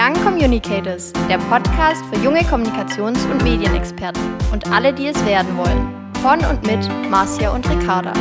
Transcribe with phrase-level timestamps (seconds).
[0.00, 6.12] Young Communicators, der Podcast für junge Kommunikations- und Medienexperten und alle, die es werden wollen.
[6.22, 8.12] Von und mit Marcia und Ricarda.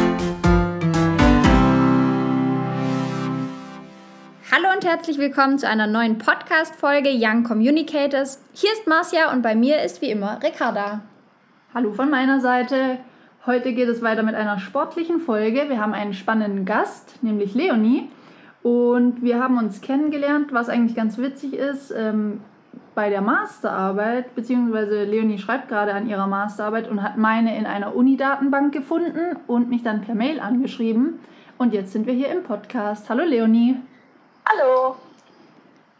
[4.52, 8.42] Hallo und herzlich willkommen zu einer neuen Podcast-Folge Young Communicators.
[8.54, 11.02] Hier ist Marcia und bei mir ist wie immer Ricarda.
[11.76, 12.98] Hallo von meiner Seite.
[13.46, 15.70] Heute geht es weiter mit einer sportlichen Folge.
[15.70, 18.10] Wir haben einen spannenden Gast, nämlich Leonie.
[18.68, 22.42] Und wir haben uns kennengelernt, was eigentlich ganz witzig ist, ähm,
[22.96, 27.96] bei der Masterarbeit, beziehungsweise Leonie schreibt gerade an ihrer Masterarbeit und hat meine in einer
[27.96, 31.18] Uni-Datenbank gefunden und mich dann per Mail angeschrieben.
[31.58, 33.10] Und jetzt sind wir hier im Podcast.
[33.10, 33.78] Hallo Leonie.
[34.46, 34.98] Hallo.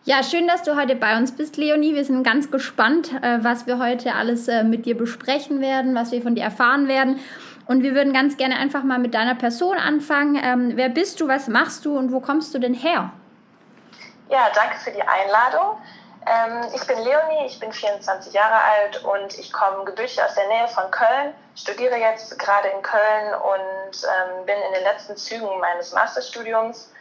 [0.04, 1.96] Ja, schön, dass du heute bei uns bist, Leonie.
[1.96, 6.12] Wir sind ganz gespannt, äh, was wir heute alles äh, mit dir besprechen werden, was
[6.12, 7.16] wir von dir erfahren werden.
[7.68, 10.40] Und wir würden ganz gerne einfach mal mit deiner Person anfangen.
[10.42, 13.12] Ähm, wer bist du, was machst du und wo kommst du denn her?
[14.30, 15.78] Ja, danke für die Einladung.
[16.26, 20.48] Ähm, ich bin Leonie, ich bin 24 Jahre alt und ich komme gebürtig aus der
[20.48, 25.48] Nähe von Köln, studiere jetzt gerade in Köln und ähm, bin in den letzten Zügen
[25.60, 26.92] meines Masterstudiums.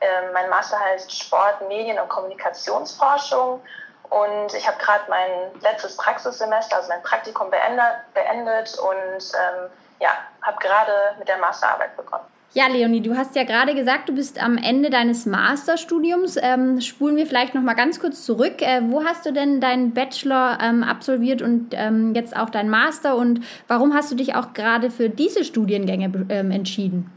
[0.00, 3.60] Ähm, mein Master heißt Sport, Medien und Kommunikationsforschung
[4.08, 7.84] und ich habe gerade mein letztes Praxissemester, also mein Praktikum beendet,
[8.14, 10.10] beendet und ähm, ja,
[10.42, 12.24] habe gerade mit der Masterarbeit begonnen.
[12.52, 16.36] Ja, Leonie, du hast ja gerade gesagt, du bist am Ende deines Masterstudiums.
[16.36, 18.60] Ähm, spulen wir vielleicht noch mal ganz kurz zurück.
[18.60, 23.14] Äh, wo hast du denn deinen Bachelor ähm, absolviert und ähm, jetzt auch deinen Master?
[23.14, 27.16] Und warum hast du dich auch gerade für diese Studiengänge ähm, entschieden?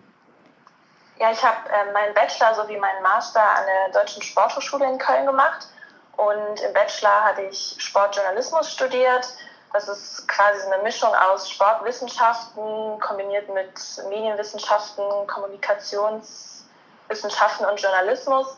[1.19, 5.25] Ja, ich habe äh, meinen Bachelor sowie meinen Master an der Deutschen Sporthochschule in Köln
[5.25, 5.67] gemacht.
[6.15, 9.27] Und im Bachelor hatte ich Sportjournalismus studiert
[9.73, 13.73] das ist quasi eine Mischung aus Sportwissenschaften kombiniert mit
[14.07, 18.55] Medienwissenschaften, Kommunikationswissenschaften und Journalismus.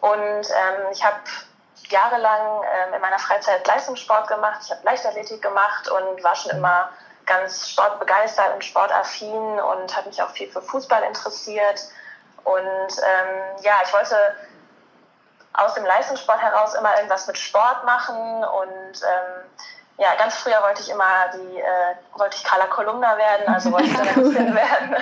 [0.00, 1.20] Und ähm, ich habe
[1.88, 4.60] jahrelang ähm, in meiner Freizeit Leistungssport gemacht.
[4.64, 6.90] Ich habe Leichtathletik gemacht und war schon immer
[7.26, 11.80] ganz sportbegeistert und sportaffin und habe mich auch viel für Fußball interessiert.
[12.42, 14.16] Und ähm, ja, ich wollte
[15.52, 19.35] aus dem Leistungssport heraus immer irgendwas mit Sport machen und ähm,
[19.98, 23.86] ja, ganz früher wollte ich immer die, äh, wollte ich Carla Kolumna werden, also wollte
[23.86, 24.96] ich Journalistin werden,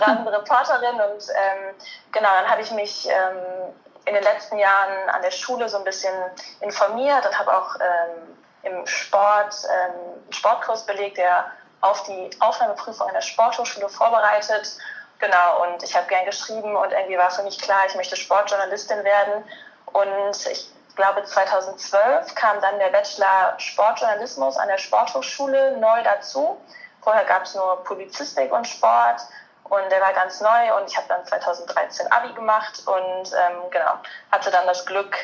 [0.00, 1.74] rasende Reporterin und ähm,
[2.10, 3.72] genau, dann habe ich mich ähm,
[4.04, 6.14] in den letzten Jahren an der Schule so ein bisschen
[6.60, 9.92] informiert und habe auch ähm, im Sport ähm,
[10.24, 11.46] einen Sportkurs belegt, der
[11.80, 14.76] auf die Aufnahmeprüfung an der Sporthochschule vorbereitet.
[15.18, 19.04] Genau, und ich habe gern geschrieben und irgendwie war für mich klar, ich möchte Sportjournalistin
[19.04, 19.44] werden.
[19.86, 26.60] Und ich ich glaube 2012 kam dann der Bachelor Sportjournalismus an der Sporthochschule neu dazu.
[27.00, 29.22] Vorher gab es nur Publizistik und Sport
[29.64, 33.94] und der war ganz neu und ich habe dann 2013 Abi gemacht und ähm, genau
[34.30, 35.16] hatte dann das Glück,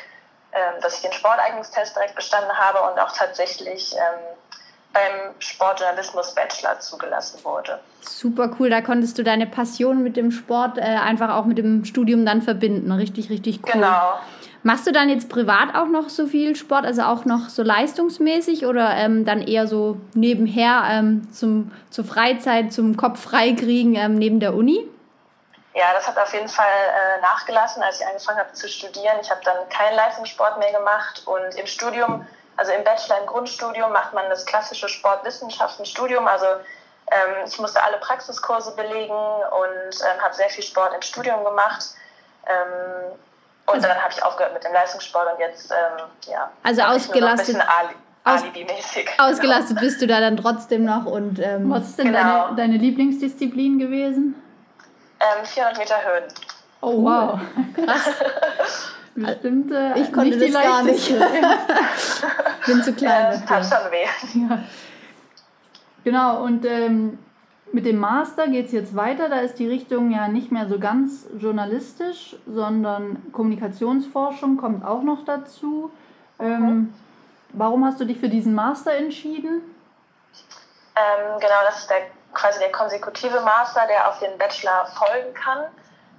[0.53, 4.37] ähm, dass ich den Sporteignungstest direkt bestanden habe und auch tatsächlich ähm,
[4.95, 7.79] beim Sportjournalismus Bachelor zugelassen wurde.
[8.01, 11.85] Super cool, da konntest du deine Passion mit dem Sport äh, einfach auch mit dem
[11.85, 12.91] Studium dann verbinden.
[12.91, 13.73] Richtig, richtig cool.
[13.75, 14.19] Genau.
[14.69, 18.67] Machst du dann jetzt privat auch noch so viel Sport, also auch noch so leistungsmäßig
[18.67, 24.41] oder ähm, dann eher so nebenher ähm, zum, zur Freizeit, zum Kopf freikriegen ähm, neben
[24.41, 24.87] der Uni?
[25.73, 29.17] Ja, das hat auf jeden Fall äh, nachgelassen, als ich angefangen habe zu studieren.
[29.23, 32.27] Ich habe dann keinen Leistungssport mehr gemacht und im Studium,
[32.59, 36.29] also im Bachelor, im Grundstudium, macht man das klassische Sportwissenschaftenstudium.
[36.29, 36.45] Also
[37.11, 41.87] ähm, ich musste alle Praxiskurse belegen und ähm, habe sehr viel Sport im Studium gemacht.
[42.47, 43.19] Ähm,
[43.69, 46.51] und also, dann habe ich aufgehört mit dem Leistungssport und jetzt, ähm, ja.
[46.63, 47.57] Also ausgelastet.
[48.25, 49.09] Alibi-mäßig.
[49.19, 49.81] Ausgelastet genau.
[49.81, 51.39] bist du da dann trotzdem noch und.
[51.39, 52.47] Ähm, Was ist denn genau.
[52.47, 54.35] deine, deine Lieblingsdisziplin gewesen?
[55.21, 56.25] Ähm, 400 Meter Höhen.
[56.81, 57.41] Oh, wow.
[57.75, 58.11] Krass.
[59.15, 61.09] Bestimmt, äh, ich konnte das gar nicht.
[62.67, 63.11] Bin zu klein.
[63.23, 64.49] Ja, das tat schon weh.
[64.49, 64.59] Ja.
[66.05, 67.19] Genau, und ähm,
[67.73, 69.29] mit dem Master geht es jetzt weiter.
[69.29, 75.25] Da ist die Richtung ja nicht mehr so ganz journalistisch, sondern Kommunikationsforschung kommt auch noch
[75.25, 75.91] dazu.
[76.39, 76.95] Ähm,
[77.51, 79.63] warum hast du dich für diesen Master entschieden?
[80.97, 81.99] Ähm, genau, das ist der,
[82.33, 85.65] quasi der konsekutive Master, der auf den Bachelor folgen kann.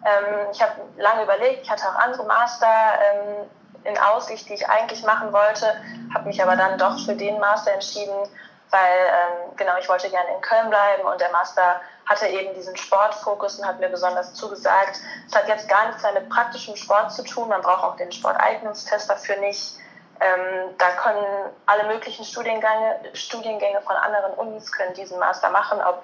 [0.05, 3.49] Ähm, ich habe lange überlegt, ich hatte auch andere Master ähm,
[3.83, 5.65] in Aussicht, die ich eigentlich machen wollte,
[6.13, 8.13] habe mich aber dann doch für den Master entschieden,
[8.71, 12.75] weil ähm, genau, ich wollte gerne in Köln bleiben und der Master hatte eben diesen
[12.75, 14.99] Sportfokus und hat mir besonders zugesagt.
[15.27, 18.11] Es hat jetzt gar nichts mehr mit praktischem Sport zu tun, man braucht auch den
[18.11, 19.77] Sporteignungstest dafür nicht.
[20.21, 21.25] Ähm, da können
[21.65, 26.03] alle möglichen Studiengänge, Studiengänge von anderen Unis können diesen Master machen, ob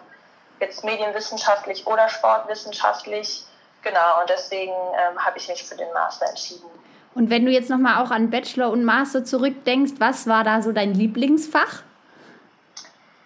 [0.59, 3.45] jetzt medienwissenschaftlich oder sportwissenschaftlich.
[3.81, 6.65] Genau, und deswegen ähm, habe ich mich für den Master entschieden.
[7.13, 10.71] Und wenn du jetzt nochmal auch an Bachelor und Master zurückdenkst, was war da so
[10.71, 11.83] dein Lieblingsfach?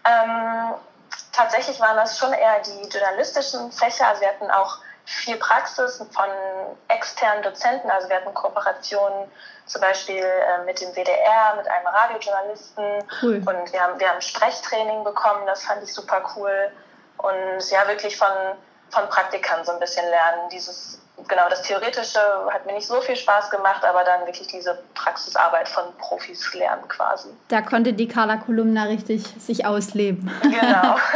[0.10, 0.76] Ähm,
[1.32, 4.08] tatsächlich waren das schon eher die journalistischen Fächer.
[4.08, 6.30] Also wir hatten auch viel Praxis von
[6.88, 7.90] externen Dozenten.
[7.90, 9.30] Also wir hatten Kooperationen
[9.66, 13.04] zum Beispiel äh, mit dem WDR, mit einem Radiojournalisten.
[13.22, 13.36] Cool.
[13.38, 16.72] Und wir haben, wir haben Sprechtraining bekommen, das fand ich super cool.
[17.18, 18.28] Und ja, wirklich von,
[18.92, 20.50] von Praktikern so ein bisschen lernen.
[20.52, 22.20] Dieses, genau, das Theoretische
[22.52, 26.88] hat mir nicht so viel Spaß gemacht, aber dann wirklich diese Praxisarbeit von Profis lernen
[26.88, 27.30] quasi.
[27.48, 30.30] Da konnte die Carla Kolumna richtig sich ausleben.
[30.42, 30.98] Genau.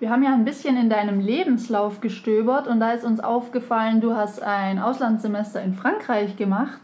[0.00, 4.14] Wir haben ja ein bisschen in deinem Lebenslauf gestöbert und da ist uns aufgefallen, du
[4.14, 6.80] hast ein Auslandssemester in Frankreich gemacht,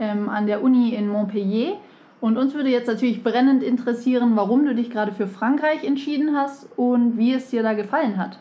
[0.00, 1.76] ähm, an der Uni in Montpellier.
[2.20, 6.66] Und uns würde jetzt natürlich brennend interessieren, warum du dich gerade für Frankreich entschieden hast
[6.76, 8.38] und wie es dir da gefallen hat.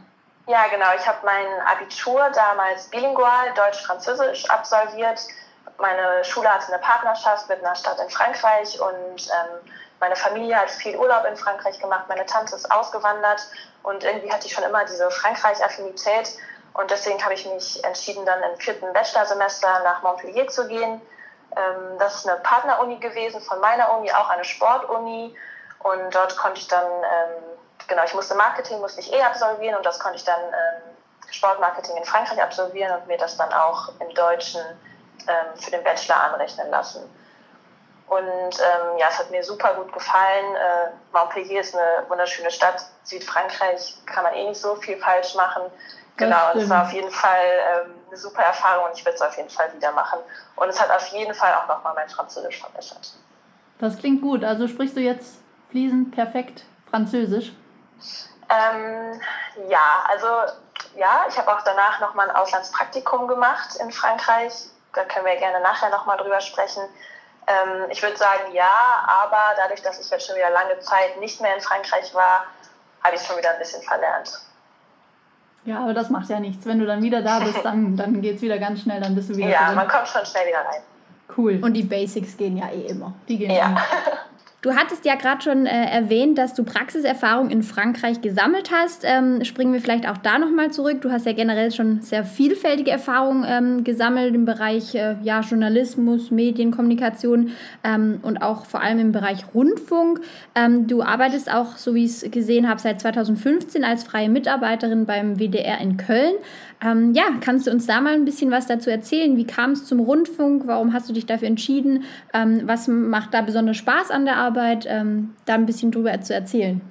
[0.48, 0.88] Ja, genau.
[0.96, 5.20] Ich habe mein Abitur damals bilingual, Deutsch-Französisch absolviert.
[5.80, 10.70] Meine Schule hatte eine Partnerschaft mit einer Stadt in Frankreich und ähm, meine Familie hat
[10.70, 12.06] viel Urlaub in Frankreich gemacht.
[12.08, 13.48] Meine Tante ist ausgewandert
[13.84, 16.38] und irgendwie hatte ich schon immer diese Frankreich-Affinität.
[16.74, 21.02] Und deswegen habe ich mich entschieden, dann im vierten Bachelorsemester nach Montpellier zu gehen.
[21.56, 25.36] Ähm, das ist eine Partneruni gewesen von meiner Uni, auch eine Sportuni.
[25.80, 27.44] Und dort konnte ich dann, ähm,
[27.88, 30.96] genau, ich musste Marketing, musste ich eh absolvieren und das konnte ich dann ähm,
[31.32, 34.62] Sportmarketing in Frankreich absolvieren und mir das dann auch im Deutschen
[35.56, 37.10] für den Bachelor anrechnen lassen.
[38.08, 40.56] Und ähm, ja, es hat mir super gut gefallen.
[40.56, 42.86] Äh, Montpellier ist eine wunderschöne Stadt.
[43.04, 45.64] Südfrankreich kann man eh nicht so viel falsch machen.
[46.18, 47.44] Genau, und es war auf jeden Fall
[47.86, 50.20] ähm, eine super Erfahrung und ich würde es auf jeden Fall wieder machen.
[50.56, 53.14] Und es hat auf jeden Fall auch nochmal mein Französisch verbessert.
[53.80, 54.44] Das klingt gut.
[54.44, 55.40] Also sprichst du jetzt
[55.72, 57.52] fließend perfekt Französisch?
[58.50, 59.22] Ähm,
[59.70, 60.28] ja, also
[60.96, 64.54] ja, ich habe auch danach nochmal ein Auslandspraktikum gemacht in Frankreich.
[64.94, 66.84] Da können wir gerne nachher nochmal drüber sprechen.
[67.48, 68.72] Ähm, ich würde sagen ja,
[69.08, 72.46] aber dadurch, dass ich jetzt schon wieder lange Zeit nicht mehr in Frankreich war,
[73.04, 74.42] habe ich es schon wieder ein bisschen verlernt.
[75.66, 76.66] Ja, aber das macht ja nichts.
[76.66, 79.30] Wenn du dann wieder da bist, dann, dann geht es wieder ganz schnell, dann bist
[79.30, 79.76] du wieder Ja, drin.
[79.76, 80.82] man kommt schon schnell wieder rein.
[81.36, 81.60] Cool.
[81.64, 83.14] Und die Basics gehen ja eh immer.
[83.28, 83.66] Die gehen ja.
[83.66, 83.82] immer.
[84.66, 89.04] Du hattest ja gerade schon äh, erwähnt, dass du Praxiserfahrung in Frankreich gesammelt hast.
[89.06, 91.02] Ähm, springen wir vielleicht auch da nochmal zurück.
[91.02, 96.32] Du hast ja generell schon sehr vielfältige Erfahrungen ähm, gesammelt im Bereich äh, ja, Journalismus,
[96.32, 97.52] Medienkommunikation
[97.84, 100.22] ähm, und auch vor allem im Bereich Rundfunk.
[100.56, 105.06] Ähm, du arbeitest auch, so wie ich es gesehen habe, seit 2015 als freie Mitarbeiterin
[105.06, 106.34] beim WDR in Köln.
[106.84, 109.38] Ähm, ja, kannst du uns da mal ein bisschen was dazu erzählen?
[109.38, 110.64] Wie kam es zum Rundfunk?
[110.66, 112.04] Warum hast du dich dafür entschieden?
[112.34, 114.55] Ähm, was macht da besonders Spaß an der Arbeit?
[114.62, 116.82] Ähm, da ein bisschen drüber zu erzählen.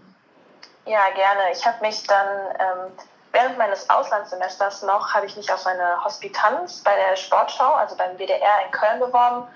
[0.86, 1.52] Ja, gerne.
[1.52, 2.26] Ich habe mich dann
[2.58, 2.92] ähm,
[3.32, 8.16] während meines Auslandssemesters noch, habe ich mich auf eine Hospitanz bei der Sportschau, also beim
[8.16, 9.46] WDR in Köln beworben.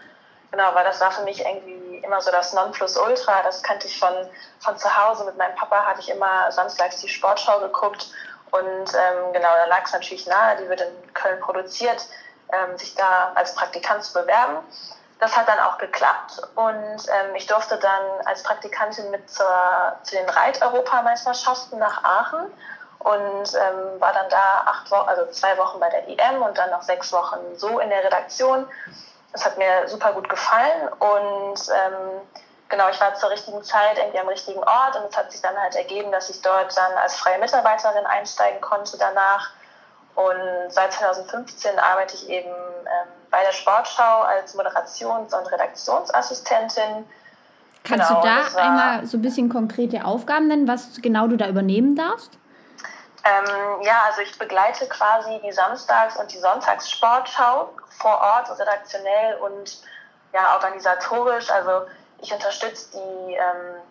[0.51, 3.43] Genau, weil das war für mich irgendwie immer so das Nonplusultra.
[3.43, 4.15] Das kannte ich von,
[4.61, 5.25] von zu Hause.
[5.27, 8.11] Mit meinem Papa hatte ich immer samstags die Sportschau geguckt
[8.51, 12.07] und ähm, genau, da lag es natürlich nahe, die wird in Köln produziert,
[12.53, 14.59] ähm, sich da als Praktikant zu bewerben.
[15.19, 16.69] Das hat dann auch geklappt und
[17.09, 19.47] ähm, ich durfte dann als Praktikantin mit zur,
[20.05, 22.53] zu den Reit-Europameisterschaften nach Aachen
[23.01, 26.71] und ähm, war dann da acht Wochen, also zwei Wochen bei der EM und dann
[26.71, 28.69] noch sechs Wochen so in der Redaktion.
[29.33, 32.21] Das hat mir super gut gefallen und ähm,
[32.69, 35.57] genau, ich war zur richtigen Zeit irgendwie am richtigen Ort und es hat sich dann
[35.61, 39.51] halt ergeben, dass ich dort dann als freie Mitarbeiterin einsteigen konnte danach.
[40.15, 47.07] Und seit 2015 arbeite ich eben ähm, bei der Sportschau als Moderations- und Redaktionsassistentin.
[47.85, 51.49] Kannst genau, du da einmal so ein bisschen konkrete Aufgaben nennen, was genau du da
[51.49, 52.33] übernehmen darfst?
[53.25, 59.83] Ähm, ja, also ich begleite quasi die Samstags- und die Sonntagssportschau vor Ort, redaktionell und
[60.33, 61.51] ja, organisatorisch.
[61.51, 61.87] Also
[62.21, 63.83] ich unterstütze die, ähm,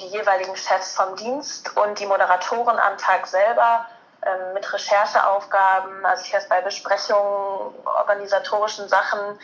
[0.00, 3.86] die jeweiligen Chefs vom Dienst und die Moderatoren am Tag selber
[4.24, 6.04] ähm, mit Rechercheaufgaben.
[6.04, 9.38] Also ich helfe bei Besprechungen, organisatorischen Sachen.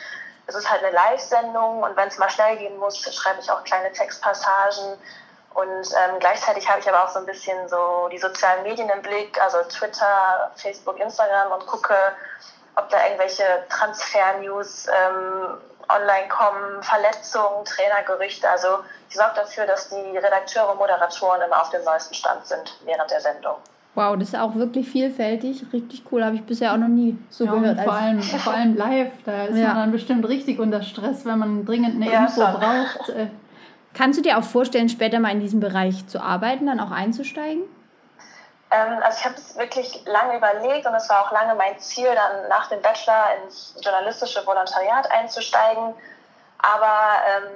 [0.46, 3.62] Es ist halt eine Live-Sendung und wenn es mal schnell gehen muss, schreibe ich auch
[3.64, 4.98] kleine Textpassagen.
[5.54, 9.02] Und ähm, gleichzeitig habe ich aber auch so ein bisschen so die sozialen Medien im
[9.02, 11.94] Blick, also Twitter, Facebook, Instagram und gucke,
[12.76, 18.48] ob da irgendwelche Transfer-News ähm, online kommen, Verletzungen, Trainergerüchte.
[18.48, 22.78] Also ich sorge dafür, dass die Redakteure und Moderatoren immer auf dem neuesten Stand sind
[22.84, 23.56] während der Sendung.
[23.94, 27.44] Wow, das ist auch wirklich vielfältig, richtig cool, habe ich bisher auch noch nie so
[27.44, 27.80] ja, gehört.
[27.80, 29.68] Vor allem, vor allem live, da ist ja.
[29.68, 32.52] man dann bestimmt richtig unter Stress, wenn man dringend eine ja, Info schon.
[32.52, 33.08] braucht.
[33.08, 33.26] Äh.
[33.92, 37.62] Kannst du dir auch vorstellen, später mal in diesem Bereich zu arbeiten, dann auch einzusteigen?
[38.70, 42.08] Ähm, also ich habe es wirklich lange überlegt und es war auch lange mein Ziel,
[42.14, 45.94] dann nach dem Bachelor ins journalistische Volontariat einzusteigen.
[46.58, 47.50] Aber ähm,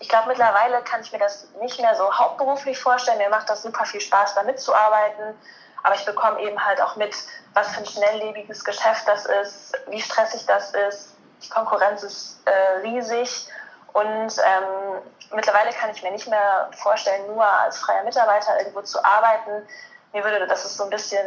[0.00, 3.18] ich glaube, mittlerweile kann ich mir das nicht mehr so hauptberuflich vorstellen.
[3.18, 5.34] Mir macht das super viel Spaß, da mitzuarbeiten.
[5.82, 7.14] Aber ich bekomme eben halt auch mit,
[7.54, 11.14] was für ein schnelllebiges Geschäft das ist, wie stressig das ist.
[11.42, 13.48] Die Konkurrenz ist äh, riesig.
[13.92, 14.02] Und
[14.38, 19.66] ähm, mittlerweile kann ich mir nicht mehr vorstellen, nur als freier Mitarbeiter irgendwo zu arbeiten.
[20.12, 21.26] Mir würde, das ist so ein bisschen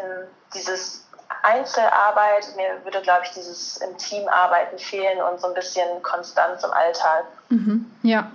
[0.53, 1.08] dieses
[1.43, 6.63] Einzelarbeit, mir würde, glaube ich, dieses im Team arbeiten fehlen und so ein bisschen Konstanz
[6.63, 7.25] im Alltag.
[7.50, 7.91] Mhm.
[8.03, 8.31] Ja,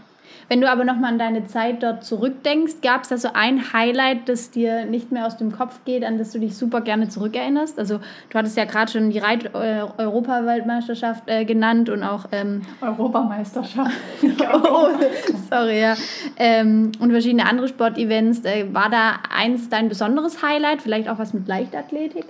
[0.48, 4.28] wenn du aber nochmal an deine Zeit dort zurückdenkst, gab es da so ein Highlight,
[4.28, 7.78] das dir nicht mehr aus dem Kopf geht, an das du dich super gerne zurückerinnerst?
[7.78, 12.26] Also du hattest ja gerade schon die Reit-Europaweltmeisterschaft äh, genannt und auch...
[12.32, 13.92] Ähm, Europameisterschaft.
[14.62, 14.88] oh,
[15.50, 15.94] sorry, ja.
[16.36, 18.44] Ähm, und verschiedene andere Sportevents.
[18.44, 20.82] Äh, war da eins dein besonderes Highlight?
[20.82, 22.26] Vielleicht auch was mit Leichtathletik?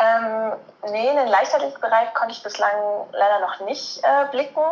[0.00, 0.52] Ähm,
[0.90, 2.70] nee, in den Leichtathletikbereich konnte ich bislang
[3.12, 4.62] leider noch nicht äh, blicken.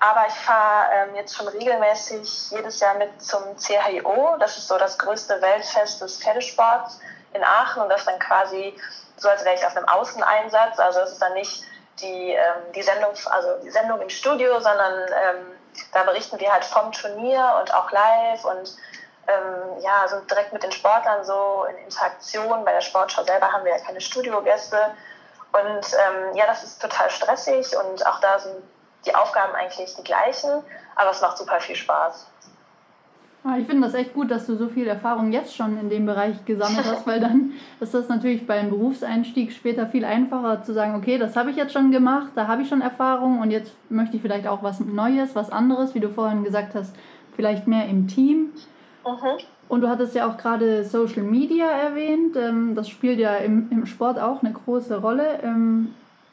[0.00, 4.36] Aber ich fahre ähm, jetzt schon regelmäßig jedes Jahr mit zum CHIO.
[4.40, 7.00] Das ist so das größte Weltfest des Pferdesports
[7.34, 7.82] in Aachen.
[7.82, 8.74] Und das dann quasi
[9.18, 10.78] so, als wäre ich auf einem Außeneinsatz.
[10.78, 11.64] Also es ist dann nicht
[12.00, 15.46] die, ähm, die, Sendung, also die Sendung im Studio, sondern ähm,
[15.92, 18.74] da berichten wir halt vom Turnier und auch live und
[19.28, 22.64] ähm, ja, so direkt mit den Sportlern so in Interaktion.
[22.64, 24.78] Bei der Sportschau selber haben wir ja keine Studiogäste.
[25.52, 28.62] Und ähm, ja, das ist total stressig und auch da sind
[29.06, 30.50] die Aufgaben eigentlich die gleichen,
[30.96, 32.26] aber es macht super viel Spaß.
[33.42, 36.04] Ah, ich finde das echt gut, dass du so viel Erfahrung jetzt schon in dem
[36.04, 40.94] Bereich gesammelt hast, weil dann ist das natürlich beim Berufseinstieg später viel einfacher zu sagen,
[40.94, 44.16] okay, das habe ich jetzt schon gemacht, da habe ich schon Erfahrung und jetzt möchte
[44.16, 46.94] ich vielleicht auch was Neues, was anderes, wie du vorhin gesagt hast,
[47.34, 48.52] vielleicht mehr im Team.
[49.06, 49.38] Mhm.
[49.68, 53.86] Und du hattest ja auch gerade Social Media erwähnt, ähm, das spielt ja im, im
[53.86, 55.40] Sport auch eine große Rolle.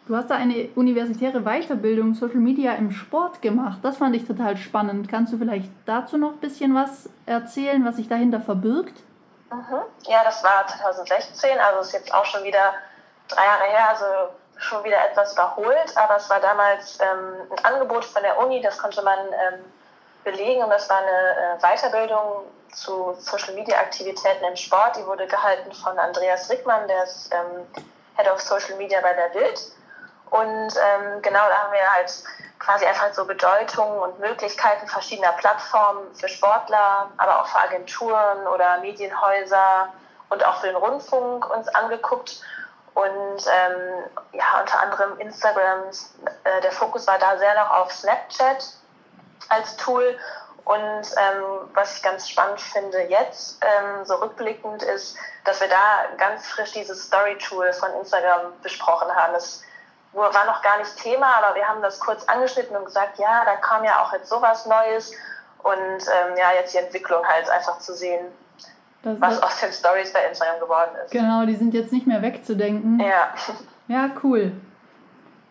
[0.07, 3.79] Du hast da eine universitäre Weiterbildung Social Media im Sport gemacht.
[3.83, 5.09] Das fand ich total spannend.
[5.09, 9.03] Kannst du vielleicht dazu noch ein bisschen was erzählen, was sich dahinter verbirgt?
[9.51, 9.81] Mhm.
[10.03, 12.73] Ja, das war 2016, also ist jetzt auch schon wieder
[13.27, 14.05] drei Jahre her, also
[14.55, 15.93] schon wieder etwas überholt.
[15.97, 19.59] Aber es war damals ähm, ein Angebot von der Uni, das konnte man ähm,
[20.23, 24.95] belegen und das war eine äh, Weiterbildung zu Social Media Aktivitäten im Sport.
[24.95, 27.67] Die wurde gehalten von Andreas Rickmann, der ist ähm,
[28.15, 29.76] Head of Social Media bei der Bild.
[30.29, 32.11] Und ähm, genau da haben wir halt
[32.59, 38.79] quasi einfach so Bedeutungen und Möglichkeiten verschiedener Plattformen für Sportler, aber auch für Agenturen oder
[38.79, 39.89] Medienhäuser
[40.29, 42.41] und auch für den Rundfunk uns angeguckt.
[42.93, 44.03] Und ähm,
[44.33, 45.83] ja, unter anderem Instagram,
[46.43, 48.73] äh, der Fokus war da sehr noch auf Snapchat
[49.49, 50.17] als Tool.
[50.65, 50.75] Und
[51.15, 55.15] ähm, was ich ganz spannend finde jetzt, ähm, so rückblickend, ist,
[55.45, 59.33] dass wir da ganz frisch dieses Story-Tool von Instagram besprochen haben.
[59.33, 59.63] Das
[60.17, 63.55] war noch gar nicht Thema, aber wir haben das kurz angeschnitten und gesagt, ja, da
[63.55, 65.11] kam ja auch jetzt sowas Neues
[65.63, 68.25] und ähm, ja, jetzt die Entwicklung halt einfach zu sehen,
[69.03, 71.11] das was aus den Stories bei Instagram geworden ist.
[71.11, 72.99] Genau, die sind jetzt nicht mehr wegzudenken.
[72.99, 73.33] Ja.
[73.89, 74.51] Ja, cool.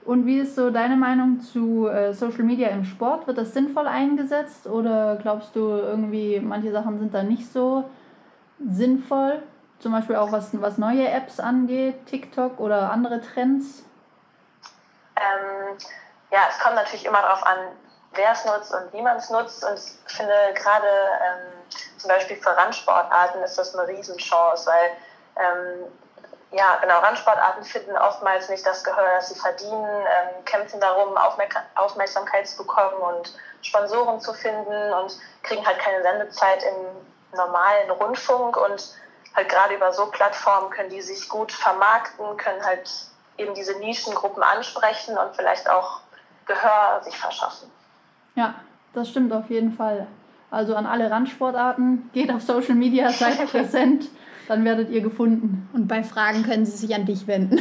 [0.04, 3.26] Und wie ist so deine Meinung zu äh, Social Media im Sport?
[3.26, 7.84] Wird das sinnvoll eingesetzt oder glaubst du irgendwie, manche Sachen sind da nicht so
[8.62, 9.42] sinnvoll?
[9.78, 13.86] Zum Beispiel auch was, was neue Apps angeht, TikTok oder andere Trends?
[15.16, 15.78] Ähm,
[16.30, 17.58] ja, es kommt natürlich immer darauf an,
[18.12, 19.64] wer es nutzt und wie man es nutzt.
[19.64, 24.90] Und ich finde gerade ähm, zum Beispiel für Randsportarten ist das eine Riesenchance, weil
[25.36, 25.92] ähm,
[26.52, 31.54] ja, genau, Randsportarten finden oftmals nicht das Gehör, das sie verdienen, ähm, kämpfen darum, Aufmerk
[31.74, 38.56] Aufmerksamkeit zu bekommen und Sponsoren zu finden und kriegen halt keine Sendezeit im normalen Rundfunk
[38.56, 38.94] und
[39.34, 42.88] halt gerade über so Plattformen können die sich gut vermarkten, können halt
[43.38, 46.00] eben diese Nischengruppen ansprechen und vielleicht auch
[46.46, 47.68] Gehör sich verschaffen.
[48.36, 48.54] Ja,
[48.94, 50.06] das stimmt auf jeden Fall.
[50.50, 54.08] Also an alle Randsportarten, geht auf Social Media, seid präsent,
[54.48, 55.68] dann werdet ihr gefunden.
[55.72, 57.58] Und bei Fragen können sie sich an dich wenden.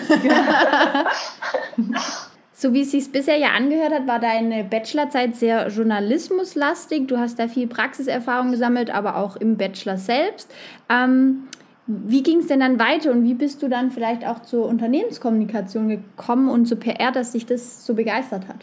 [2.53, 7.08] so wie es sich bisher ja angehört hat, war deine Bachelorzeit sehr journalismuslastig.
[7.08, 10.53] Du hast da viel Praxiserfahrung gesammelt, aber auch im Bachelor selbst.
[10.89, 11.48] Ähm,
[11.88, 15.88] wie ging es denn dann weiter und wie bist du dann vielleicht auch zur Unternehmenskommunikation
[15.89, 18.58] gekommen und zur PR, dass dich das so begeistert hat?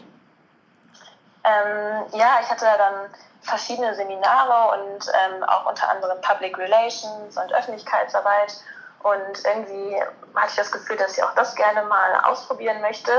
[1.45, 3.09] Ähm, ja, ich hatte dann
[3.41, 8.55] verschiedene Seminare und ähm, auch unter anderem Public Relations und Öffentlichkeitsarbeit.
[9.03, 10.01] Und irgendwie
[10.35, 13.11] hatte ich das Gefühl, dass ich auch das gerne mal ausprobieren möchte.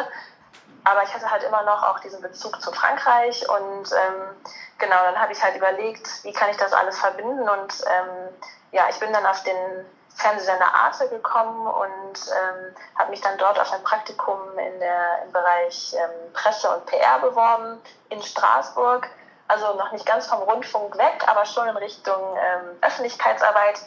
[0.85, 4.37] Aber ich hatte halt immer noch auch diesen Bezug zu Frankreich und ähm,
[4.79, 8.35] genau, dann habe ich halt überlegt, wie kann ich das alles verbinden und ähm,
[8.73, 13.59] ja, ich bin dann auf den Fernsehsender Arte gekommen und ähm, habe mich dann dort
[13.59, 19.09] auf ein Praktikum in der, im Bereich ähm, Presse und PR beworben in Straßburg.
[19.49, 23.81] Also noch nicht ganz vom Rundfunk weg, aber schon in Richtung ähm, Öffentlichkeitsarbeit.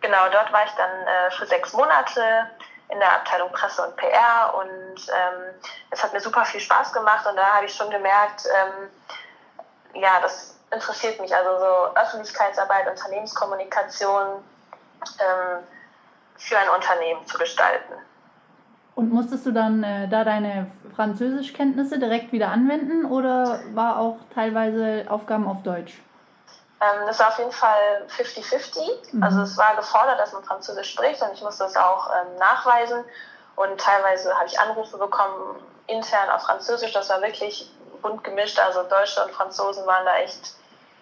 [0.00, 2.50] Genau, dort war ich dann äh, für sechs Monate
[2.90, 5.54] in der Abteilung Presse und PR und ähm,
[5.90, 10.20] es hat mir super viel Spaß gemacht und da habe ich schon gemerkt, ähm, ja,
[10.22, 14.42] das interessiert mich, also so Öffentlichkeitsarbeit, Unternehmenskommunikation
[15.18, 15.64] ähm,
[16.36, 17.94] für ein Unternehmen zu gestalten.
[18.94, 25.04] Und musstest du dann äh, da deine Französischkenntnisse direkt wieder anwenden oder war auch teilweise
[25.08, 26.02] Aufgaben auf Deutsch?
[26.80, 29.12] Ähm, das war auf jeden Fall 50-50.
[29.12, 29.22] Mhm.
[29.22, 33.04] Also es war gefordert, dass man Französisch spricht und ich musste es auch ähm, nachweisen.
[33.56, 36.92] Und teilweise habe ich Anrufe bekommen, intern auf Französisch.
[36.92, 37.70] Das war wirklich
[38.02, 38.60] bunt gemischt.
[38.60, 40.54] Also Deutsche und Franzosen waren da echt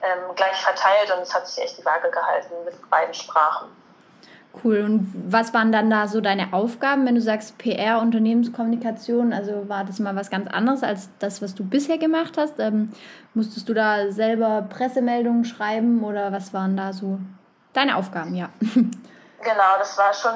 [0.03, 3.69] ähm, gleich verteilt und es hat sich echt die Waage gehalten mit beiden Sprachen.
[4.63, 4.83] Cool.
[4.83, 9.33] Und was waren dann da so deine Aufgaben, wenn du sagst PR, Unternehmenskommunikation?
[9.33, 12.59] Also war das mal was ganz anderes als das, was du bisher gemacht hast?
[12.59, 12.93] Ähm,
[13.35, 17.19] musstest du da selber Pressemeldungen schreiben oder was waren da so
[17.73, 18.35] deine Aufgaben?
[18.35, 18.49] Ja.
[19.43, 20.33] Genau, das war schon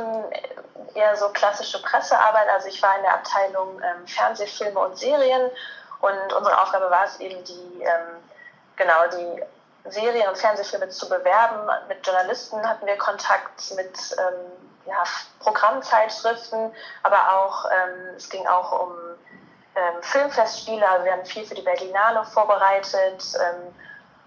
[0.95, 2.47] eher so klassische Pressearbeit.
[2.55, 5.51] Also ich war in der Abteilung ähm, Fernsehfilme und Serien
[6.01, 8.21] und unsere Aufgabe war es eben, die ähm,
[8.77, 9.43] genau die
[9.87, 11.71] Serien und Fernsehfilme zu bewerben.
[11.89, 14.53] Mit Journalisten hatten wir Kontakt, mit ähm,
[14.87, 15.03] ja,
[15.41, 16.73] Programmzeitschriften,
[17.03, 18.93] aber auch, ähm, es ging auch um
[19.77, 20.89] ähm, Filmfestspiele.
[20.89, 23.75] Also wir haben viel für die Berlinale vorbereitet ähm,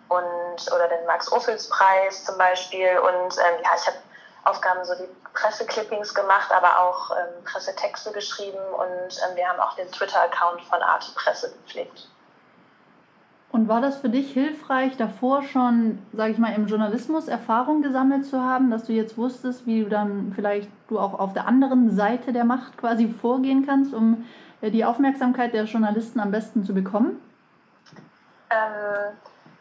[0.10, 2.98] und, oder den Max-Ophüls-Preis zum Beispiel.
[3.00, 3.98] Und ähm, ja, ich habe
[4.46, 9.90] Aufgaben so wie Presseclippings gemacht, aber auch ähm, Pressetexte geschrieben und wir haben auch den
[9.92, 12.08] Twitter-Account von Arte Presse gepflegt.
[13.54, 18.26] Und war das für dich hilfreich, davor schon, sage ich mal, im Journalismus Erfahrung gesammelt
[18.26, 21.96] zu haben, dass du jetzt wusstest, wie du dann vielleicht du auch auf der anderen
[21.96, 24.26] Seite der Macht quasi vorgehen kannst, um
[24.62, 27.22] äh, die Aufmerksamkeit der Journalisten am besten zu bekommen?
[28.50, 29.14] Ähm,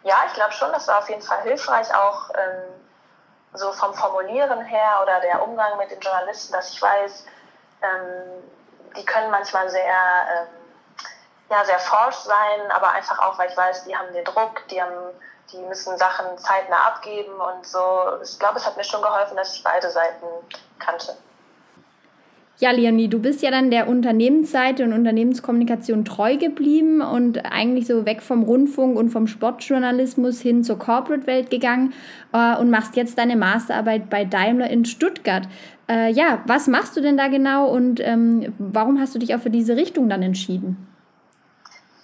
[0.05, 2.73] ja, ich glaube schon, das war auf jeden Fall hilfreich, auch ähm,
[3.53, 7.27] so vom Formulieren her oder der Umgang mit den Journalisten, dass ich weiß,
[7.83, 8.43] ähm,
[8.97, 10.62] die können manchmal sehr ähm,
[11.53, 14.81] ja, sehr forsch sein, aber einfach auch, weil ich weiß, die haben den Druck, die,
[14.81, 15.13] haben,
[15.53, 17.79] die müssen Sachen zeitnah abgeben und so.
[18.23, 20.27] Ich glaube, es hat mir schon geholfen, dass ich beide Seiten
[20.79, 21.15] kannte.
[22.59, 28.07] Ja, Leonie, du bist ja dann der Unternehmensseite und Unternehmenskommunikation treu geblieben und eigentlich so
[28.07, 31.93] weg vom Rundfunk und vom Sportjournalismus hin zur Corporate-Welt gegangen
[32.33, 35.49] äh, und machst jetzt deine Masterarbeit bei Daimler in Stuttgart.
[35.89, 39.41] Äh, ja, was machst du denn da genau und ähm, warum hast du dich auch
[39.41, 40.92] für diese Richtung dann entschieden?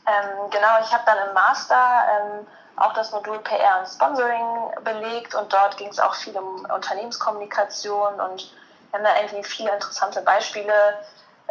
[0.09, 1.77] Ähm, genau, ich habe dann im Master
[2.11, 6.65] ähm, auch das Modul PR und Sponsoring belegt und dort ging es auch viel um
[6.65, 8.51] Unternehmenskommunikation und
[8.91, 10.99] wir haben da irgendwie viele interessante Beispiele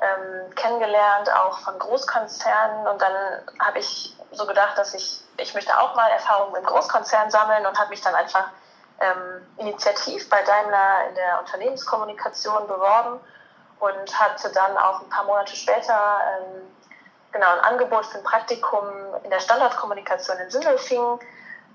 [0.02, 3.14] ähm, kennengelernt, auch von Großkonzernen und dann
[3.60, 7.78] habe ich so gedacht, dass ich, ich möchte auch mal Erfahrungen im Großkonzern sammeln und
[7.78, 8.50] habe mich dann einfach
[9.00, 13.20] ähm, initiativ bei Daimler in der Unternehmenskommunikation beworben
[13.80, 16.77] und hatte dann auch ein paar Monate später ähm,
[17.38, 18.84] genau ein Angebot für ein Praktikum
[19.24, 21.20] in der Standortkommunikation in Sindelfingen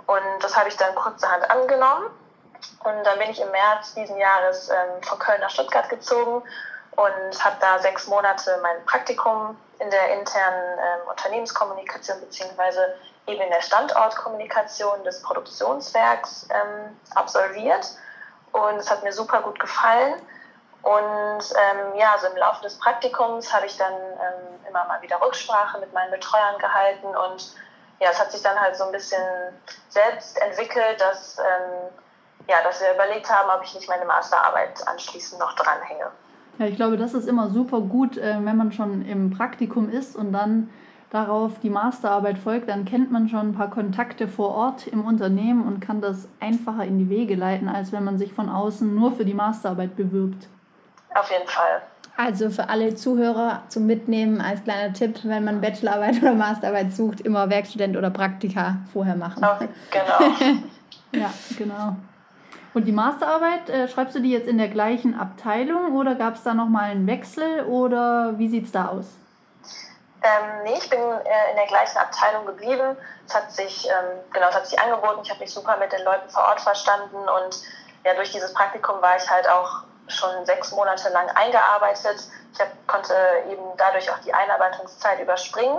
[0.06, 2.10] und das habe ich dann kurzerhand angenommen.
[2.84, 6.42] Und dann bin ich im März diesen Jahres ähm, von Köln nach Stuttgart gezogen
[6.92, 12.94] und habe da sechs Monate mein Praktikum in der internen ähm, Unternehmenskommunikation beziehungsweise
[13.26, 17.86] eben in der Standortkommunikation des Produktionswerks ähm, absolviert.
[18.52, 20.14] Und es hat mir super gut gefallen.
[20.82, 25.20] Und ähm, ja, also im Laufe des Praktikums habe ich dann ähm, immer mal wieder
[25.20, 27.54] Rücksprache mit meinen Betreuern gehalten und
[28.00, 29.22] ja, es hat sich dann halt so ein bisschen
[29.88, 31.88] selbst entwickelt, dass, ähm,
[32.48, 36.10] ja, dass wir überlegt haben, ob ich nicht meine Masterarbeit anschließend noch dranhänge.
[36.58, 40.16] Ja, ich glaube, das ist immer super gut, äh, wenn man schon im Praktikum ist
[40.16, 40.68] und dann
[41.10, 45.64] darauf die Masterarbeit folgt, dann kennt man schon ein paar Kontakte vor Ort im Unternehmen
[45.64, 49.12] und kann das einfacher in die Wege leiten, als wenn man sich von außen nur
[49.12, 50.48] für die Masterarbeit bewirbt.
[51.14, 51.82] Auf jeden Fall.
[52.16, 57.22] Also für alle Zuhörer zum Mitnehmen als kleiner Tipp, wenn man Bachelorarbeit oder Masterarbeit sucht,
[57.22, 59.42] immer Werkstudent oder Praktika vorher machen.
[59.42, 60.60] Oh, genau.
[61.12, 61.96] ja, genau.
[62.74, 66.42] Und die Masterarbeit, äh, schreibst du die jetzt in der gleichen Abteilung oder gab es
[66.42, 69.06] da nochmal einen Wechsel oder wie sieht es da aus?
[70.22, 72.96] Ähm, nee, ich bin äh, in der gleichen Abteilung geblieben.
[73.26, 75.20] Es hat sich, ähm, genau, es hat sich angeboten.
[75.22, 77.62] Ich habe mich super mit den Leuten vor Ort verstanden und
[78.04, 82.24] ja, durch dieses Praktikum war ich halt auch schon sechs Monate lang eingearbeitet.
[82.52, 83.14] Ich hab, konnte
[83.50, 85.78] eben dadurch auch die Einarbeitungszeit überspringen.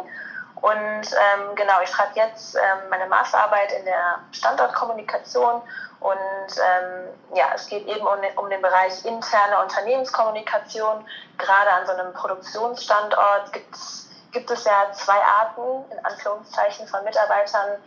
[0.62, 0.72] Und
[1.12, 5.62] ähm, genau, ich schreibe jetzt ähm, meine Masterarbeit in der Standortkommunikation
[6.04, 11.06] und ähm, ja, es geht eben um, um, den Bereich interne Unternehmenskommunikation.
[11.38, 17.78] Gerade an so einem Produktionsstandort gibt es ja zwei Arten, in Anführungszeichen, von Mitarbeitern,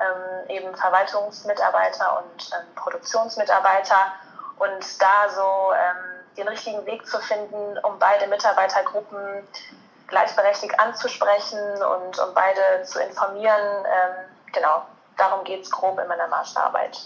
[0.00, 4.12] ähm, eben Verwaltungsmitarbeiter und ähm, Produktionsmitarbeiter.
[4.58, 9.18] Und da so ähm, den richtigen Weg zu finden, um beide Mitarbeitergruppen
[10.06, 13.84] gleichberechtigt anzusprechen und um beide zu informieren.
[13.84, 14.82] Ähm, genau,
[15.16, 17.00] darum geht es grob in meiner Masterarbeit.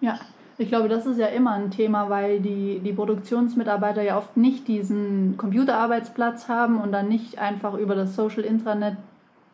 [0.00, 0.18] Ja,
[0.58, 4.68] ich glaube, das ist ja immer ein Thema, weil die, die Produktionsmitarbeiter ja oft nicht
[4.68, 8.96] diesen Computerarbeitsplatz haben und dann nicht einfach über das Social Intranet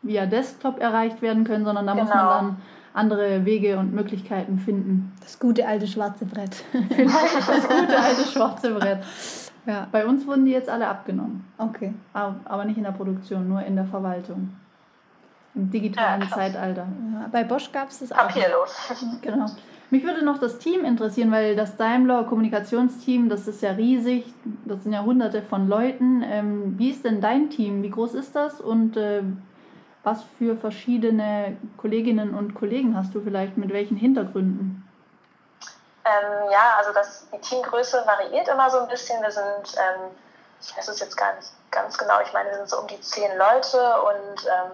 [0.01, 2.05] via Desktop erreicht werden können, sondern da genau.
[2.05, 2.35] muss man genau.
[2.35, 2.61] dann
[2.93, 5.11] andere Wege und Möglichkeiten finden.
[5.21, 6.55] Das gute alte schwarze Brett.
[6.89, 9.03] Vielleicht das gute alte schwarze Brett.
[9.65, 9.87] Ja.
[9.91, 11.45] Bei uns wurden die jetzt alle abgenommen.
[11.57, 11.93] Okay.
[12.13, 14.49] Aber nicht in der Produktion, nur in der Verwaltung.
[15.55, 16.87] Im digitalen ja, Zeitalter.
[17.13, 18.27] Ja, bei Bosch gab es das auch.
[18.27, 18.75] Papierlos.
[19.21, 19.45] Genau.
[19.91, 24.25] Mich würde noch das Team interessieren, weil das Daimler Kommunikationsteam, das ist ja riesig,
[24.65, 26.23] das sind ja hunderte von Leuten.
[26.25, 27.83] Ähm, wie ist denn dein Team?
[27.83, 29.21] Wie groß ist das und äh,
[30.03, 34.87] was für verschiedene Kolleginnen und Kollegen hast du vielleicht mit welchen Hintergründen?
[36.05, 39.21] Ähm, ja, also das, die Teamgröße variiert immer so ein bisschen.
[39.21, 40.11] Wir sind, ähm,
[40.61, 42.99] ich weiß es jetzt gar nicht ganz genau, ich meine, wir sind so um die
[42.99, 44.71] zehn Leute und ähm,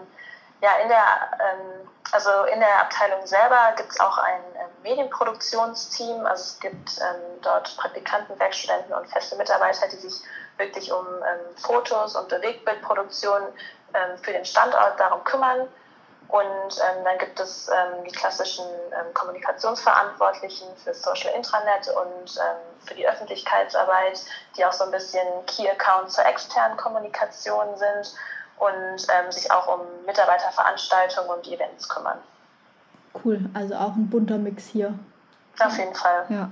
[0.62, 1.06] ja, in der,
[1.40, 6.26] ähm, also in der Abteilung selber gibt es auch ein ähm, Medienproduktionsteam.
[6.26, 10.22] Also es gibt ähm, dort Praktikanten, Werkstudenten und feste Mitarbeiter, die sich
[10.58, 11.06] wirklich um
[11.56, 13.44] Fotos und Bewegtbildproduktion
[14.22, 15.68] für den Standort darum kümmern.
[16.30, 16.40] Und
[16.78, 22.94] ähm, dann gibt es ähm, die klassischen ähm, Kommunikationsverantwortlichen für Social Intranet und ähm, für
[22.94, 24.22] die Öffentlichkeitsarbeit,
[24.56, 28.14] die auch so ein bisschen Key Account zur externen Kommunikation sind
[28.60, 32.20] und ähm, sich auch um Mitarbeiterveranstaltungen und Events kümmern.
[33.24, 34.94] Cool, also auch ein bunter Mix hier.
[35.60, 36.26] Auf jeden Fall.
[36.30, 36.50] Ja.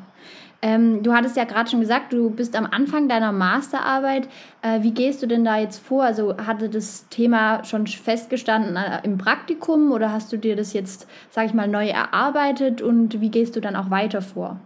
[0.61, 4.27] Ähm, du hattest ja gerade schon gesagt, du bist am Anfang deiner Masterarbeit.
[4.63, 6.03] Äh, wie gehst du denn da jetzt vor?
[6.03, 11.07] Also hatte das Thema schon festgestanden äh, im Praktikum oder hast du dir das jetzt,
[11.29, 14.57] sag ich mal, neu erarbeitet und wie gehst du dann auch weiter vor?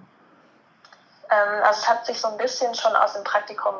[1.29, 3.75] Ähm, also es hat sich so ein bisschen schon aus dem Praktikum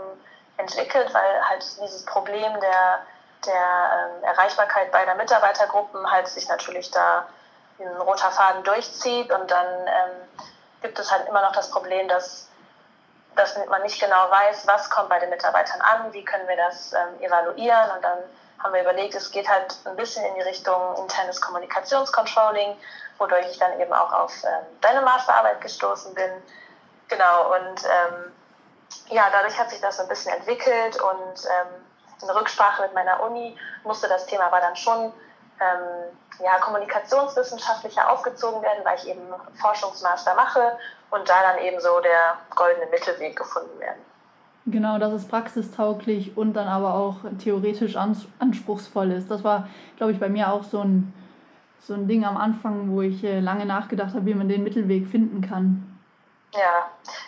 [0.58, 3.00] entwickelt, weil halt dieses Problem der,
[3.46, 7.26] der ähm, Erreichbarkeit beider Mitarbeitergruppen halt sich natürlich da
[7.80, 10.46] ein roter Faden durchzieht und dann ähm,
[10.82, 12.50] gibt es halt immer noch das Problem, dass,
[13.36, 16.94] dass man nicht genau weiß, was kommt bei den Mitarbeitern an, wie können wir das
[16.94, 18.20] ähm, evaluieren und dann
[18.60, 22.78] haben wir überlegt, es geht halt ein bisschen in die Richtung internes Kommunikationscontrolling,
[23.18, 26.32] wodurch ich dann eben auch auf ähm, deine Masterarbeit gestoßen bin.
[27.08, 28.34] Genau, und ähm,
[29.10, 31.86] ja, dadurch hat sich das ein bisschen entwickelt und ähm,
[32.22, 35.12] in Rücksprache mit meiner Uni musste das Thema aber dann schon
[35.60, 39.22] ähm, ja, kommunikationswissenschaftlicher aufgezogen werden, weil ich eben
[39.56, 40.78] Forschungsmaster mache
[41.12, 44.02] und da dann eben so der goldene Mittelweg gefunden werden.
[44.68, 49.32] Genau, dass es praxistauglich und dann aber auch theoretisch anspruchsvoll ist.
[49.32, 51.14] Das war, glaube ich, bei mir auch so ein,
[51.80, 55.08] so ein Ding am Anfang, wo ich äh, lange nachgedacht habe, wie man den Mittelweg
[55.08, 55.91] finden kann.
[56.54, 56.86] Ja,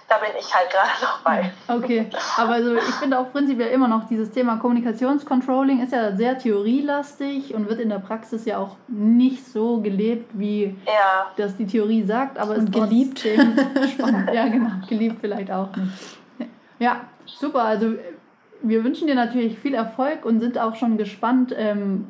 [0.10, 1.54] da bin ich halt gerade noch bei.
[1.68, 6.38] Okay, aber also ich finde auch prinzipiell immer noch dieses Thema Kommunikationscontrolling ist ja sehr
[6.38, 11.32] theorielastig und wird in der Praxis ja auch nicht so gelebt, wie ja.
[11.38, 13.20] das die Theorie sagt, aber es ist geliebt.
[13.94, 14.30] spannend.
[14.34, 16.50] Ja, genau, geliebt vielleicht auch nicht.
[16.80, 17.64] Ja, super.
[17.64, 17.94] Also
[18.62, 22.10] wir wünschen dir natürlich viel Erfolg und sind auch schon gespannt, ähm,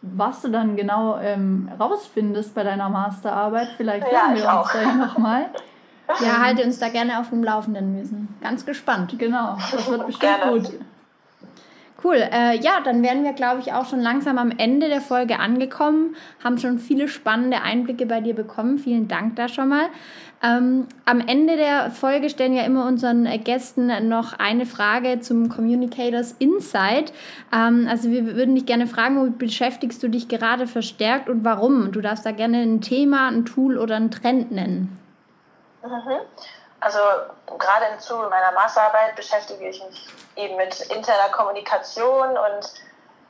[0.00, 3.68] was du dann genau ähm, rausfindest bei deiner Masterarbeit.
[3.76, 4.72] Vielleicht ja, hören wir uns auch.
[4.72, 5.50] da ja nochmal.
[6.20, 8.28] Ja, halte uns da gerne auf dem Laufenden müssen.
[8.42, 9.14] Ganz gespannt.
[9.18, 10.60] Genau, das wird bestimmt gerne.
[10.60, 10.70] gut.
[12.04, 12.16] Cool.
[12.16, 16.14] Äh, ja, dann wären wir, glaube ich, auch schon langsam am Ende der Folge angekommen,
[16.42, 18.76] haben schon viele spannende Einblicke bei dir bekommen.
[18.76, 19.86] Vielen Dank da schon mal.
[20.42, 26.32] Ähm, am Ende der Folge stellen wir immer unseren Gästen noch eine Frage zum Communicators
[26.32, 27.14] Insight.
[27.50, 31.90] Ähm, also wir würden dich gerne fragen, womit beschäftigst du dich gerade verstärkt und warum?
[31.90, 35.03] Du darfst da gerne ein Thema, ein Tool oder einen Trend nennen.
[35.84, 36.20] Mhm.
[36.80, 36.98] Also
[37.58, 42.74] gerade im Zuge meiner Masterarbeit beschäftige ich mich eben mit interner Kommunikation und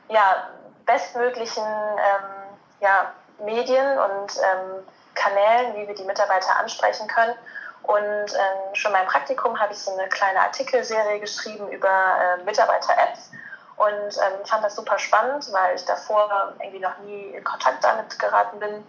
[0.09, 0.49] ja,
[0.85, 7.35] bestmöglichen ähm, ja, Medien und ähm, Kanälen, wie wir die Mitarbeiter ansprechen können.
[7.83, 13.31] Und ähm, schon beim Praktikum habe ich so eine kleine Artikelserie geschrieben über äh, Mitarbeiter-Apps
[13.77, 18.17] und ähm, fand das super spannend, weil ich davor irgendwie noch nie in Kontakt damit
[18.17, 18.87] geraten bin.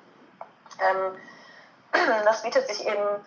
[0.80, 1.18] Ähm,
[2.24, 3.24] das bietet sich eben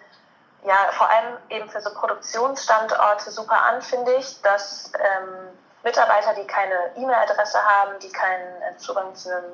[0.63, 6.45] ja, vor allem eben für so Produktionsstandorte super an, finde ich, dass ähm, Mitarbeiter, die
[6.45, 9.45] keine E-Mail-Adresse haben, die keinen äh, Zugang zu einem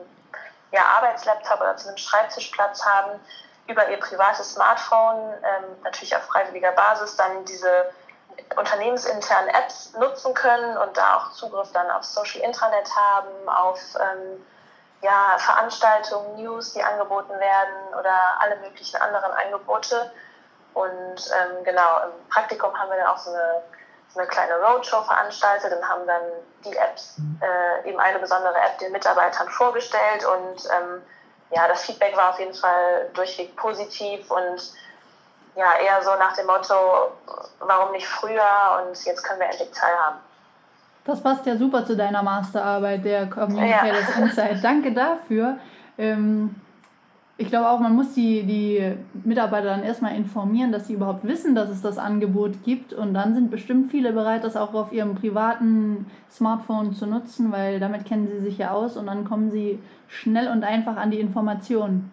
[0.72, 3.20] ja, Arbeitslaptop oder zu einem Schreibtischplatz haben,
[3.68, 7.92] über ihr privates Smartphone, ähm, natürlich auf freiwilliger Basis, dann diese
[8.56, 14.46] unternehmensinternen Apps nutzen können und da auch Zugriff dann auf Social Intranet haben, auf ähm,
[15.02, 20.12] ja, Veranstaltungen, News, die angeboten werden oder alle möglichen anderen Angebote.
[20.76, 23.64] Und ähm, genau, im Praktikum haben wir dann auch so eine,
[24.10, 26.22] so eine kleine Roadshow veranstaltet und haben dann
[26.66, 30.26] die Apps, äh, eben eine besondere App den Mitarbeitern vorgestellt.
[30.26, 31.02] Und ähm,
[31.52, 34.74] ja, das Feedback war auf jeden Fall durchweg positiv und
[35.56, 36.76] ja, eher so nach dem Motto,
[37.62, 40.18] warum nicht früher und jetzt können wir endlich teilhaben.
[41.06, 44.24] Das passt ja super zu deiner Masterarbeit, der Communicators ja.
[44.24, 44.64] Insight.
[44.64, 45.58] Danke dafür.
[45.98, 46.60] Ähm,
[47.38, 48.94] ich glaube auch, man muss die, die
[49.26, 52.94] Mitarbeiter dann erstmal informieren, dass sie überhaupt wissen, dass es das Angebot gibt.
[52.94, 57.82] Und dann sind bestimmt viele bereit, das auch auf ihrem privaten Smartphone zu nutzen, weil
[57.82, 61.20] damit kennen sie sich ja aus und dann kommen sie schnell und einfach an die
[61.20, 62.10] Informationen.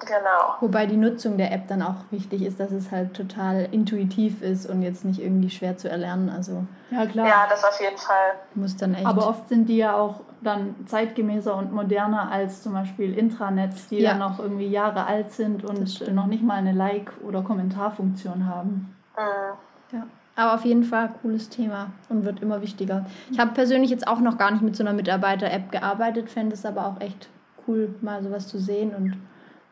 [0.00, 0.56] Genau.
[0.60, 4.68] Wobei die Nutzung der App dann auch wichtig ist, dass es halt total intuitiv ist
[4.68, 6.28] und jetzt nicht irgendwie schwer zu erlernen.
[6.28, 7.26] Also ja klar.
[7.26, 8.32] Ja, das auf jeden Fall.
[8.54, 9.06] Muss dann echt.
[9.06, 14.00] Aber oft sind die ja auch dann zeitgemäßer und moderner als zum Beispiel Intranets, die
[14.00, 14.10] ja.
[14.10, 18.94] dann noch irgendwie Jahre alt sind und noch nicht mal eine Like- oder Kommentarfunktion haben.
[19.16, 19.96] Mhm.
[19.96, 20.06] Ja.
[20.36, 23.06] Aber auf jeden Fall cooles Thema und wird immer wichtiger.
[23.30, 26.66] Ich habe persönlich jetzt auch noch gar nicht mit so einer Mitarbeiter-App gearbeitet, fände es
[26.66, 27.30] aber auch echt
[27.66, 29.16] cool, mal sowas zu sehen und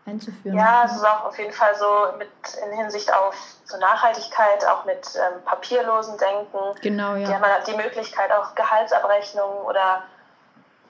[0.07, 0.57] einzuführen.
[0.57, 2.29] Ja, es ist auch auf jeden Fall so mit
[2.65, 6.81] in Hinsicht auf so Nachhaltigkeit, auch mit ähm, papierlosen Denken.
[6.83, 7.27] Genau, ja.
[7.27, 10.03] Die haben halt die Möglichkeit, auch Gehaltsabrechnungen oder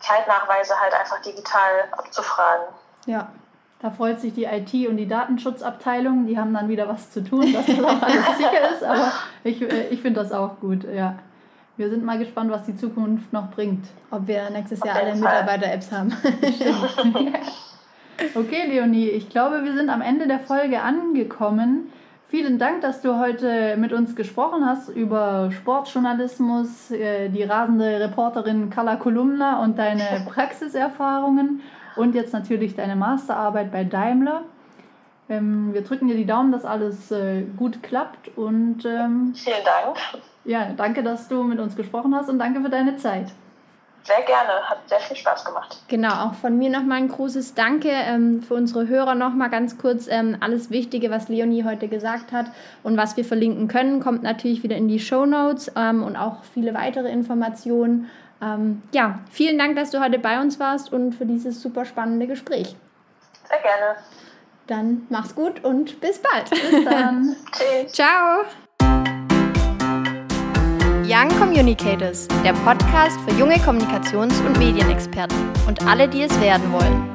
[0.01, 2.67] Zeitnachweise halt einfach digital abzufragen.
[3.07, 3.29] Ja,
[3.81, 7.53] da freut sich die IT und die Datenschutzabteilung, die haben dann wieder was zu tun,
[7.53, 9.13] dass das auch alles sicher ist, aber
[9.45, 11.17] ich, äh, ich finde das auch gut, ja.
[11.77, 13.85] Wir sind mal gespannt, was die Zukunft noch bringt.
[14.13, 16.17] Ob wir nächstes Jahr alle Mitarbeiter-Apps haben.
[18.35, 21.93] Okay, Leonie, ich glaube, wir sind am Ende der Folge angekommen.
[22.29, 28.71] Vielen Dank, dass du heute mit uns gesprochen hast über Sportjournalismus, äh, die rasende Reporterin
[28.71, 31.61] Carla Kolumna und deine Praxiserfahrungen
[31.97, 34.43] und jetzt natürlich deine Masterarbeit bei Daimler.
[35.29, 39.97] Ähm, wir drücken dir die Daumen, dass alles äh, gut klappt und ähm, vielen Dank.
[40.45, 43.33] Ja, danke, dass du mit uns gesprochen hast und danke für deine Zeit.
[44.05, 45.79] Sehr gerne, hat sehr viel Spaß gemacht.
[45.89, 50.09] Genau, auch von mir nochmal ein großes Danke ähm, für unsere Hörer nochmal ganz kurz.
[50.09, 52.47] Ähm, alles Wichtige, was Leonie heute gesagt hat
[52.83, 56.45] und was wir verlinken können, kommt natürlich wieder in die Show Notes ähm, und auch
[56.53, 58.11] viele weitere Informationen.
[58.43, 62.27] Ähm, ja, vielen Dank, dass du heute bei uns warst und für dieses super spannende
[62.27, 62.77] Gespräch.
[63.49, 63.97] Sehr gerne.
[64.67, 66.51] Dann mach's gut und bis bald.
[66.51, 67.37] Bis dann.
[67.53, 67.93] Tschüss.
[67.93, 68.45] Ciao.
[71.07, 75.37] Young Communicators, der Podcast für junge Kommunikations- und Medienexperten
[75.67, 77.14] und alle, die es werden wollen.